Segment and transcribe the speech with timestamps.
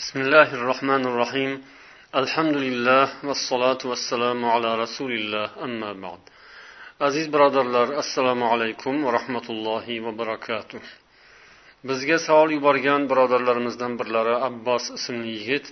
[0.00, 1.52] بسم الله الرحمن الرحيم
[2.22, 6.22] الحمد لله والصلاة والسلام على رسول الله أما بعد
[7.00, 10.82] aziz birodarlar assalomu alaykum va rahmatullohi va barakatuh
[11.88, 15.66] bizga savol yuborgan birodarlarimizdan birlari abbos ismli yigit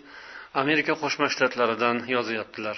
[0.62, 2.76] amerika qo'shma shtatlaridan yozyaptilar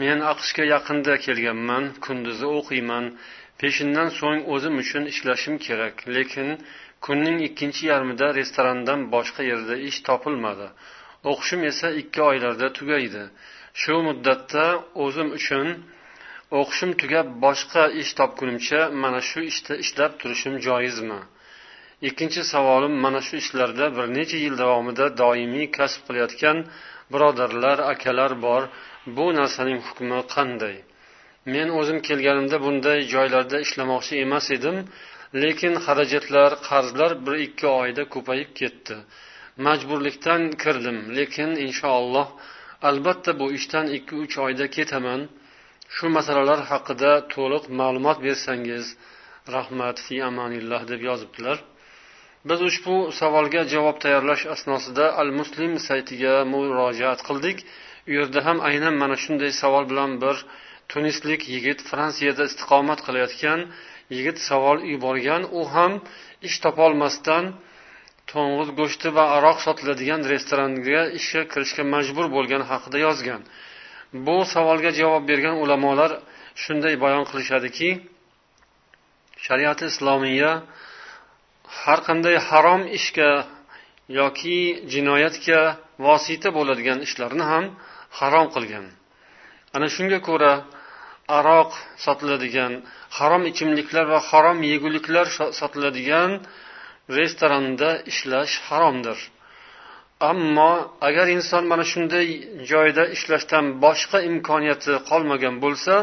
[0.00, 3.04] men aqshga yaqinda kelganman kunduzi o'qiyman
[3.60, 6.48] peshindan so'ng o'zim uchun ishlashim kerak lekin
[7.05, 10.67] kunning ikkinchi yarmida restorandan boshqa yerda ish topilmadi.
[11.31, 13.23] O'qishim esa ikki oylarda tugaydi.
[13.81, 14.65] Shu muddatda
[15.05, 15.67] o'zim uchun
[16.59, 21.21] o'qishim tugab boshqa ish topgunimcha mana shu ishda ishlab turishim joizmi?
[22.07, 26.57] Ikkinchi savolim mana shu ishlarda bir necha yil davomida doimiy kasb qilayotgan
[27.13, 28.63] birodarlar akalar bor.
[29.17, 30.75] Bu narsaning hukmi qanday?
[31.53, 34.77] Men o'zim kelganimda bunday joylarda ishlamoqchi emas edim.
[35.43, 38.95] Lekin xarajatlar qarzlar bir ikki oyda ko'payib ketdi.
[39.65, 42.27] Majburlikdan kirdim lekin inshaalloh
[42.89, 45.21] albatta bu ishdan ikki uch oyda ketaman.
[45.95, 48.85] Shu masalalar haqida to'liq ma'lumot bersangiz
[49.55, 51.57] rahmat fi amanilloh deb yozibdilar.
[52.49, 57.57] Biz ushbu savolga javob tayyorlash asnosida al muslim saytiga murojaat qildik.
[58.09, 60.35] U yerda ham aynan mana shunday savol bilan bir
[60.91, 63.59] tunislik yigit fransiyada istiqomat qilayotgan
[64.15, 65.91] yigit savol yuborgan u ham
[66.47, 67.43] ish topolmasdan
[68.31, 73.41] to'ng'iz go'shti va aroq sotiladigan restoranga ishga kirishga majbur bo'lgani haqida yozgan.
[74.25, 76.11] Bu savolga javob bergan ulamolar
[76.63, 77.89] shunday bayon qilishadiki
[79.45, 80.51] shariati islomiya
[81.81, 83.29] har qanday harom ishga
[84.19, 84.59] yoki
[84.93, 85.59] jinoyatga
[86.05, 87.65] vosita bo'ladigan ishlarni ham
[88.19, 88.85] harom qilgan.
[89.75, 90.51] Ana shunga ko'ra
[91.27, 91.71] aroq
[92.05, 92.73] sotiladigan
[93.17, 95.27] harom ichimliklar va harom yeguliklar
[95.59, 96.31] sotiladigan
[97.17, 99.19] restoranda ishlash haromdir.
[100.31, 100.73] Ammo
[101.07, 102.27] agar inson mana shunday
[102.71, 105.95] joyda ishlashdan boshqa imkoniyati qolmagan bo'lsa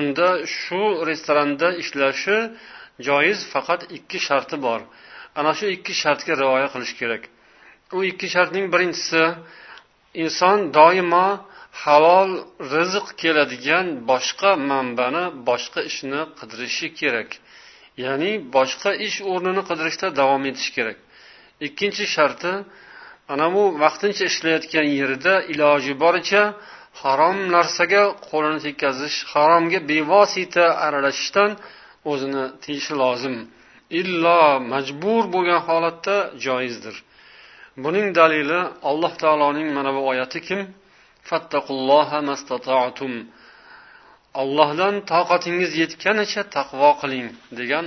[0.00, 0.28] unda
[0.60, 2.36] shu restoranda ishlashi
[3.08, 4.80] joiz faqat ikki sharti bor.
[5.38, 7.22] Ana shu ikki shartga rioya qilish kerak.
[7.96, 9.22] U ikki shartning birinchisi
[10.22, 11.26] inson doimo
[11.72, 12.30] halol
[12.74, 17.30] rizq keladigan boshqa manbani boshqa ishni qidirishi kerak.
[18.04, 20.98] Ya'ni boshqa ish o'rnini qidirishda davom etish kerak.
[21.66, 22.52] Ikkinchi sharti
[23.32, 26.42] ana bu vaqtincha ishlayotgan yerida iloji boricha
[27.02, 31.50] harom narsaga qo'lini tekkazish haromga bevosita aralashishdan
[32.10, 33.36] o'zini tiyishi lozim.
[34.00, 34.42] Illo
[34.72, 36.96] majbur bo'lgan holatda joizdir.
[37.84, 40.60] Buning dalili alloh taoloning mana bu oyati kim?
[41.30, 43.14] Oyatikim
[44.42, 47.28] ollohdan toqatingiz yetganicha taqvo qiling
[47.58, 47.86] degan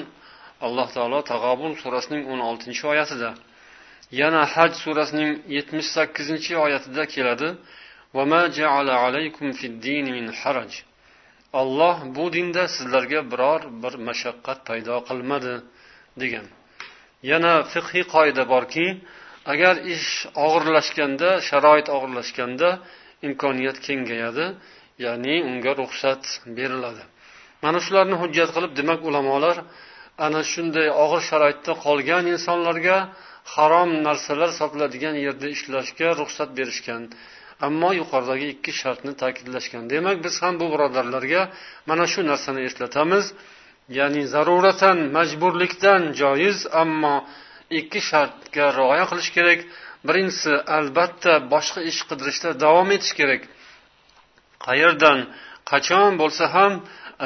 [0.65, 3.29] alloh taolo tag'obun surasining o'n oltinchi oyatida.
[4.21, 7.49] Yana haj surasining yetmish sakkizinchi oyatida keladi
[11.61, 15.53] olloh bu dinda sizlarga biror bir mashaqqat paydo qilmadi
[16.21, 16.45] degan.
[17.31, 18.85] Yana fiqhiy qoida borki
[19.53, 20.09] agar ish
[20.45, 22.69] og'irlashganda sharoit og'irlashganda
[23.27, 24.45] imkoniyat kengayadi
[25.05, 26.23] ya'ni unga ruxsat
[26.57, 27.03] beriladi.
[27.63, 29.57] Mana shularni hujjat qilib demak ulamolar
[30.25, 32.97] ana shunday og'ir sharoitda qolgan insonlarga
[33.55, 37.01] harom narsalar sotiladigan yerda ishlashga ruxsat berishgan.
[37.67, 39.83] Ammo yuqoridagi ikki shartni ta'kidlashgan.
[39.93, 41.41] Demak biz ham bu birodarlarga
[41.89, 43.25] mana shu narsani eslatamiz.
[43.99, 47.15] Ya'ni zaruratan majburlikdan joiz ammo
[47.79, 49.59] ikki shartga rioya qilish kerak.
[50.07, 53.41] Birinchisi albatta boshqa ish qidirishda davom etish kerak.
[54.65, 55.19] Qayerdan
[55.71, 56.73] qachon bo'lsa ham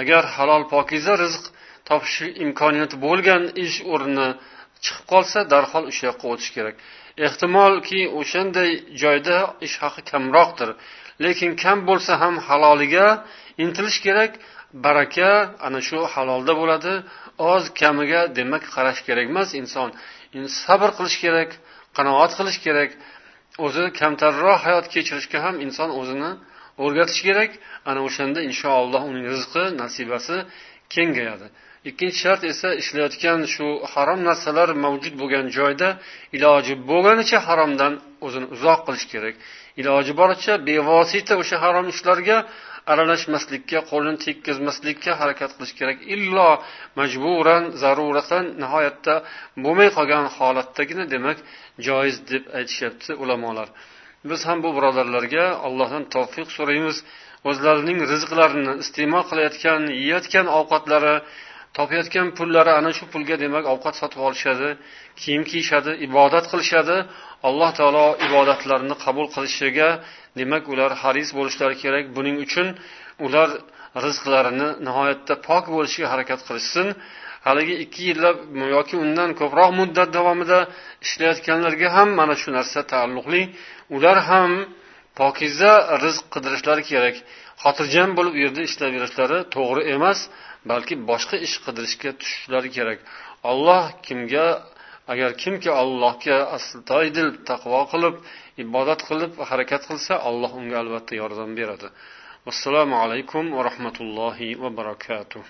[0.01, 1.43] agar halol pokiza rizq
[1.89, 4.27] topish imkoniyati bo'lgan ish o'rni
[4.83, 6.75] chiqib qolsa darhol o'sha yoqqa o'tish kerak.
[7.25, 8.71] Ehtimolki o'shanday
[9.01, 9.37] joyda
[9.67, 10.69] ish haqi kamroqdir.
[11.23, 13.07] Lekin kam bo'lsa ham haloliga
[13.63, 14.31] intilish kerak
[14.85, 15.31] baraka
[15.67, 16.93] ana shu halolda bo'ladi.
[17.53, 19.89] Oz kamiga demak qarash kerak emas inson
[20.63, 21.49] sabr qilish kerak.
[21.97, 22.91] Qanoat qilish kerak
[23.65, 26.31] o'zi kamtarroq hayot kechirishga ham inson o'zini
[26.83, 27.51] o'rgatish kerak.
[27.89, 30.35] Ana o'shanda inshaalloh uning rizqi nasibasi
[30.93, 31.47] kengayadi.
[31.89, 35.89] Ikkinchi shart esa ishlayotgan shu harom narsalar mavjud bo'lgan joyda
[36.37, 37.93] iloji bo'lganicha haromdan
[38.25, 39.35] o'zini uzoq qilish kerak.
[39.81, 42.37] Iloji boricha bevosita o'sha harom ishlarga
[42.91, 45.97] aralashmaslikka qo'lini tekkizmaslikka harakat qilish kerak.
[46.15, 46.49] Illo
[46.99, 49.15] majburan zaruratan nihoyatda
[49.63, 51.37] bo'lmay qolgan holatdagina demak
[51.87, 53.67] joiz deb aytishyapti ulamolar.
[54.29, 56.97] Biz ham bu birodarlarga allohdan tavfiq so'raymiz.
[57.49, 61.15] O'zlarining rizqlarini iste'mol qilayotgan yeyayotgan ovqatlari
[61.77, 64.69] topayotgan pullari ana shu pulga demak ovqat sotib olishadi
[65.21, 66.97] kiyim kiyishadi ibodat qilishadi.
[67.47, 69.89] Alloh taolo ibodatlarini qabul qilishiga
[70.39, 72.05] demak ular haris bo'lishlari kerak.
[72.17, 72.67] Buning uchun
[73.25, 73.49] ular
[74.05, 76.87] rizqlarini nihoyatda pok bo'lishga harakat qilishsin.
[77.47, 78.37] Haligi ikki yillab
[78.75, 80.59] yoki undan ko'proq muddat davomida
[81.05, 83.41] ishlayotganlarga ham mana shu narsa taalluqli.
[83.95, 84.51] Ular ham
[85.19, 85.73] pokiza
[86.03, 87.15] rizq qidirishlari kerak.
[87.63, 90.19] Xotirjam bo'lib u yerda ishlayverishlari to'g'ri emas
[90.71, 92.99] balki boshqa ish qidirishga tushishlari kerak.
[93.51, 94.47] Olloh kimga
[95.11, 98.15] agar kimki allohga astoydil taqvo qilib
[98.63, 101.87] ibodat qilib harakat qilsa alloh unga albatta yordam beradi.
[102.51, 105.43] Assalomu alaykum va rahmatullohi va barakatuh.